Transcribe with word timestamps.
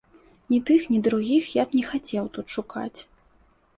Ні 0.53 0.57
тых, 0.69 0.87
ні 0.93 1.01
другіх 1.09 1.51
я 1.61 1.67
б 1.67 1.77
не 1.81 1.85
хацеў 1.93 2.25
тут 2.39 2.45
шукаць. 2.59 2.99